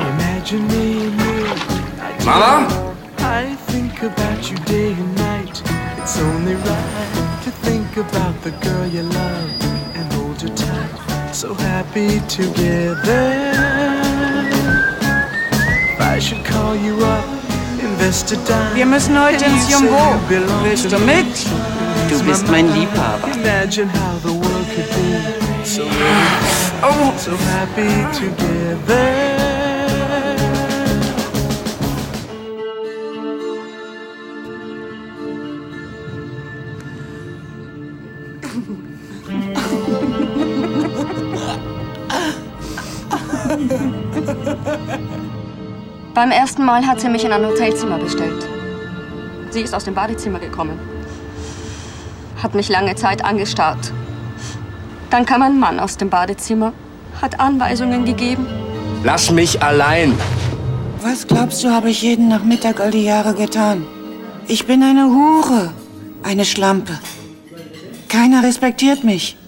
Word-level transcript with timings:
Imagine 0.00 0.66
me 0.68 1.06
and 1.06 1.20
you. 1.20 2.24
Mama? 2.24 2.96
I 3.18 3.54
think 3.66 4.02
about 4.02 4.50
you 4.50 4.56
day 4.64 4.92
and 4.92 5.14
night. 5.16 5.62
It's 5.98 6.18
only 6.18 6.54
right 6.54 7.40
to 7.44 7.50
think 7.50 7.96
about 7.98 8.40
the 8.42 8.52
girl 8.52 8.86
you 8.86 9.02
love 9.02 9.50
and 9.94 10.12
hold 10.14 10.40
her 10.40 10.48
tight. 10.48 11.34
So 11.34 11.52
happy 11.54 12.20
together. 12.28 13.52
If 15.92 16.00
I 16.00 16.18
should 16.18 16.44
call 16.44 16.74
you 16.76 16.96
up, 17.04 17.24
invest 17.78 18.32
a 18.32 18.36
dime. 18.36 18.74
Wir 18.74 18.86
müssen 18.86 19.20
heute 19.22 19.44
ins 19.44 19.70
Jumbo. 19.70 20.18
Willst 20.62 20.90
du 20.90 20.98
mit? 21.00 21.26
Du 22.18 22.24
bist 22.24 22.48
mein 22.48 22.72
Liebhaber. 22.72 23.28
Imagine 23.34 23.88
how 23.88 24.16
the 24.22 24.32
world 24.32 24.66
could 24.72 24.88
be 24.94 25.64
so, 25.64 25.82
so 27.18 27.36
happy 27.36 27.90
together. 28.16 29.34
Beim 46.14 46.30
ersten 46.30 46.64
Mal 46.64 46.86
hat 46.86 47.00
sie 47.00 47.08
mich 47.08 47.24
in 47.24 47.32
ein 47.32 47.44
Hotelzimmer 47.44 47.98
bestellt. 47.98 48.46
Sie 49.50 49.62
ist 49.62 49.74
aus 49.74 49.84
dem 49.84 49.94
Badezimmer 49.94 50.38
gekommen. 50.38 50.93
Hat 52.44 52.54
mich 52.54 52.68
lange 52.68 52.94
Zeit 52.94 53.24
angestarrt. 53.24 53.90
Dann 55.08 55.24
kam 55.24 55.40
ein 55.40 55.58
Mann 55.58 55.80
aus 55.80 55.96
dem 55.96 56.10
Badezimmer, 56.10 56.74
hat 57.22 57.40
Anweisungen 57.40 58.04
gegeben. 58.04 58.46
Lass 59.02 59.30
mich 59.30 59.62
allein. 59.62 60.12
Was 61.00 61.26
glaubst 61.26 61.64
du, 61.64 61.70
habe 61.70 61.88
ich 61.88 62.02
jeden 62.02 62.28
Nachmittag 62.28 62.80
all 62.80 62.90
die 62.90 63.04
Jahre 63.04 63.32
getan? 63.32 63.86
Ich 64.46 64.66
bin 64.66 64.82
eine 64.82 65.06
Hure, 65.06 65.72
eine 66.22 66.44
Schlampe. 66.44 66.98
Keiner 68.10 68.42
respektiert 68.42 69.04
mich. 69.04 69.38